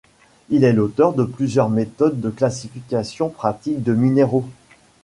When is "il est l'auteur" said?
0.49-1.13